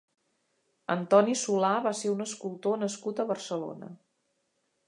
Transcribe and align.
Antoni 0.93 1.35
Solà 1.43 1.69
va 1.89 1.93
ser 2.01 2.11
un 2.15 2.25
escultor 2.27 2.83
nascut 2.87 3.25
a 3.25 3.31
Barcelona. 3.35 3.93